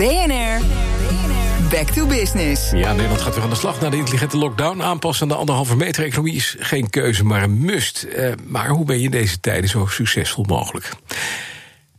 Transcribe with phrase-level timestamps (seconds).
[0.00, 0.60] BNR.
[1.70, 2.70] Back to business.
[2.70, 4.82] Ja, Nederland gaat weer aan de slag naar de intelligente lockdown.
[4.82, 8.06] Aanpassen aan de anderhalve meter economie is geen keuze, maar een must.
[8.16, 10.90] Uh, maar hoe ben je in deze tijden zo succesvol mogelijk?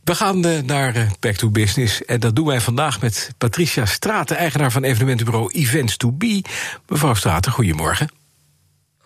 [0.04, 2.04] We gaan uh, naar uh, Back to Business.
[2.04, 6.44] En dat doen wij vandaag met Patricia Straten, eigenaar van evenementenbureau Events to Be.
[6.88, 8.08] Mevrouw Straten, goedemorgen.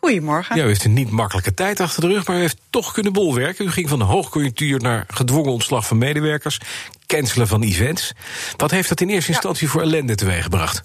[0.07, 0.57] Goedemorgen.
[0.57, 3.13] Ja, u heeft een niet makkelijke tijd achter de rug, maar u heeft toch kunnen
[3.13, 3.65] bolwerken.
[3.65, 6.61] U ging van de hoogconjunctuur naar gedwongen ontslag van medewerkers,
[7.07, 8.13] cancelen van events.
[8.57, 9.73] Wat heeft dat in eerste instantie ja.
[9.73, 10.85] voor ellende teweeggebracht?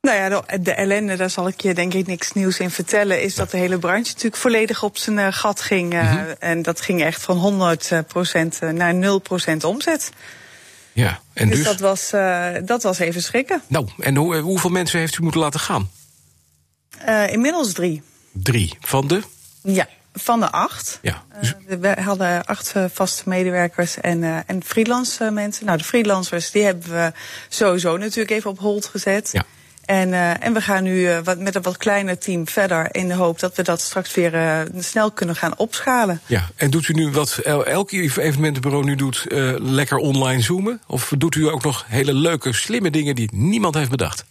[0.00, 3.22] Nou ja, de, de, ellende, daar zal ik je denk ik niks nieuws in vertellen,
[3.22, 5.94] is dat de hele branche natuurlijk volledig op zijn uh, gat ging.
[5.94, 6.34] Uh, mm-hmm.
[6.38, 10.10] En dat ging echt van 100 procent naar 0 procent omzet.
[10.92, 13.62] Ja, en dus, dus dat, was, uh, dat was even schrikken.
[13.66, 15.90] Nou, en hoe, hoeveel mensen heeft u moeten laten gaan?
[17.08, 18.02] Uh, inmiddels drie.
[18.32, 18.76] Drie.
[18.80, 19.22] Van de?
[19.62, 20.98] Ja, van de acht.
[21.02, 21.22] Ja.
[21.42, 25.66] Uh, we hadden acht vaste medewerkers en, uh, en freelance mensen.
[25.66, 27.12] Nou, de freelancers die hebben we
[27.48, 29.28] sowieso natuurlijk even op hold gezet.
[29.32, 29.44] Ja.
[29.84, 33.38] En, en we gaan nu wat, met een wat kleiner team verder in de hoop
[33.38, 36.20] dat we dat straks weer snel kunnen gaan opschalen.
[36.26, 39.24] Ja, en doet u nu wat elk evenementenbureau nu doet,
[39.58, 40.80] lekker online zoomen?
[40.86, 44.24] Of doet u ook nog hele leuke, slimme dingen die niemand heeft bedacht?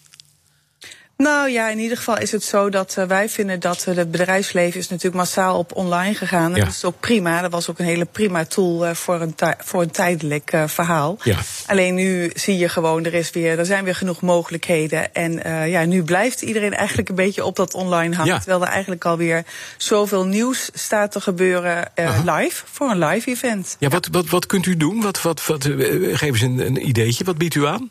[1.17, 4.11] Nou ja, in ieder geval is het zo dat uh, wij vinden dat uh, het
[4.11, 6.55] bedrijfsleven is natuurlijk massaal op online gegaan.
[6.55, 6.59] Ja.
[6.63, 7.41] Dat is ook prima.
[7.41, 11.17] Dat was ook een hele prima tool uh, voor, een voor een tijdelijk verhaal.
[11.23, 11.37] Ja.
[11.65, 15.13] Alleen nu zie je gewoon, er, is weer, er zijn weer genoeg mogelijkheden.
[15.13, 15.31] En
[15.69, 18.33] ja, nu blijft iedereen eigenlijk een beetje op dat online hangen.
[18.33, 18.39] Ja.
[18.39, 19.43] Terwijl er eigenlijk alweer
[19.77, 21.91] zoveel nieuws staat te gebeuren
[22.25, 23.75] live, voor een live event.
[23.79, 25.02] Ja, wat, wat, wat kunt u doen?
[25.02, 27.23] Wat, wat, wat, geef eens een, een ideetje.
[27.23, 27.89] Wat biedt u aan?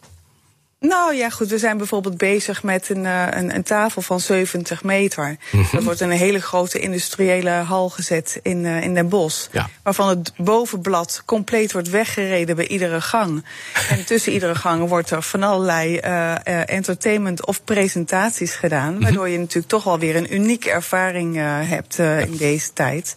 [0.80, 1.48] Nou ja, goed.
[1.48, 5.36] We zijn bijvoorbeeld bezig met een, uh, een, een, tafel van 70 meter.
[5.72, 9.48] Dat wordt in een hele grote industriële hal gezet in, uh, in Den Bosch.
[9.52, 9.68] Ja.
[9.82, 13.44] Waarvan het bovenblad compleet wordt weggereden bij iedere gang.
[13.88, 16.34] en tussen iedere gang wordt er van allerlei uh,
[16.70, 18.88] entertainment of presentaties gedaan.
[18.88, 19.02] Mm-hmm.
[19.02, 21.36] Waardoor je natuurlijk toch wel weer een unieke ervaring
[21.66, 23.16] hebt in deze tijd.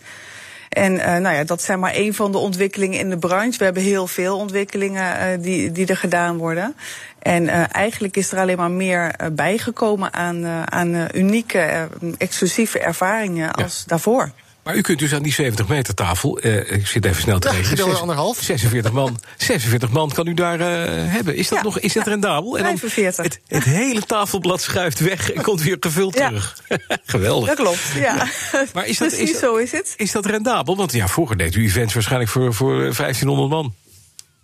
[0.69, 3.57] En uh, nou ja, dat zijn maar een van de ontwikkelingen in de branche.
[3.57, 6.75] We hebben heel veel ontwikkelingen uh, die, die er gedaan worden.
[7.19, 11.87] En uh, eigenlijk is er alleen maar meer bijgekomen aan, aan unieke,
[12.17, 13.83] exclusieve ervaringen als ja.
[13.87, 14.31] daarvoor.
[14.69, 17.49] Maar u kunt dus aan die 70 meter tafel, uh, ik zit even snel te
[17.49, 17.87] rekenen.
[17.87, 18.37] Ja, anderhalf.
[18.41, 20.65] 46 man, 46 man kan u daar uh,
[21.11, 21.35] hebben.
[21.35, 22.57] Is dat ja, nog is dat ja, rendabel?
[22.57, 23.23] En dan 45.
[23.23, 26.63] Het, het hele tafelblad schuift weg en komt weer gevuld terug.
[27.05, 27.47] Geweldig.
[27.47, 28.27] Dat klopt, ja.
[28.73, 29.93] Maar is dat, Precies is dat, zo is het.
[29.97, 30.75] Is dat rendabel?
[30.75, 33.73] Want ja, vroeger deed u events waarschijnlijk voor, voor 1500 man.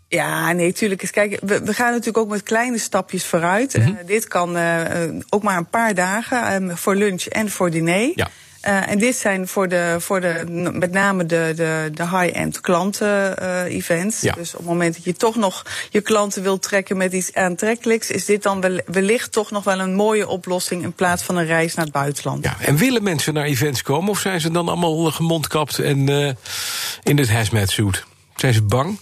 [0.07, 1.07] Ja, nee, tuurlijk.
[1.11, 3.77] Kijk, we, we, gaan natuurlijk ook met kleine stapjes vooruit.
[3.77, 3.97] Mm-hmm.
[4.01, 4.57] Uh, dit kan
[5.29, 8.11] ook maar een paar dagen um, voor lunch en voor diner.
[8.15, 8.29] Ja.
[8.67, 10.43] Uh, en dit zijn voor de, voor de
[10.73, 14.21] met name de, de, de high-end klanten-events.
[14.21, 14.33] Ja.
[14.33, 18.11] Dus op het moment dat je toch nog je klanten wilt trekken met iets aantrekkelijks,
[18.11, 21.73] is dit dan wellicht toch nog wel een mooie oplossing in plaats van een reis
[21.73, 22.43] naar het buitenland.
[22.43, 26.31] Ja, en willen mensen naar events komen of zijn ze dan allemaal gemondkapt en uh,
[27.03, 28.03] in het hazmat suit?
[28.35, 28.99] Zijn ze bang?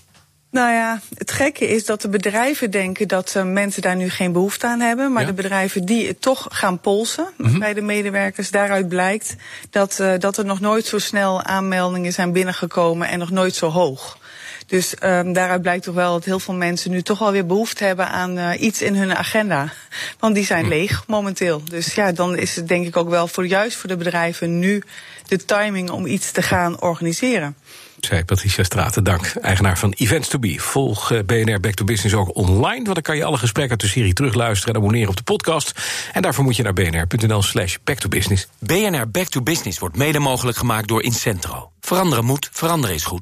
[0.53, 4.31] Nou ja, het gekke is dat de bedrijven denken dat uh, mensen daar nu geen
[4.31, 5.11] behoefte aan hebben.
[5.11, 5.27] Maar ja?
[5.27, 7.59] de bedrijven die het toch gaan polsen Mhm.
[7.59, 9.35] bij de medewerkers, daaruit blijkt
[9.69, 13.67] dat, uh, dat er nog nooit zo snel aanmeldingen zijn binnengekomen en nog nooit zo
[13.69, 14.17] hoog.
[14.65, 17.83] Dus um, daaruit blijkt toch wel dat heel veel mensen nu toch wel weer behoefte
[17.83, 19.73] hebben aan uh, iets in hun agenda.
[20.19, 21.61] Want die zijn leeg momenteel.
[21.69, 24.83] Dus ja, dan is het denk ik ook wel voor juist voor de bedrijven nu
[25.27, 27.55] de timing om iets te gaan organiseren.
[27.99, 29.33] Zei Patricia Straten, dank.
[29.41, 30.55] Eigenaar van Events to Be.
[30.57, 32.83] Volg uh, BNR Back to Business ook online.
[32.83, 35.71] Want dan kan je alle gesprekken uit de serie terugluisteren en abonneren op de podcast.
[36.13, 38.47] En daarvoor moet je naar bnr.nl slash back to business.
[38.59, 41.71] BNR Back to Business wordt mede mogelijk gemaakt door Incentro.
[41.81, 43.11] Veranderen moet, veranderen is goed.